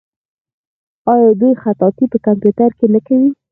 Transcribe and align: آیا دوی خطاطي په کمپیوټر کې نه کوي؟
آیا 1.13 1.31
دوی 1.41 1.53
خطاطي 1.63 2.05
په 2.11 2.17
کمپیوټر 2.25 2.69
کې 2.79 2.87
نه 2.93 2.99
کوي؟ 3.07 3.29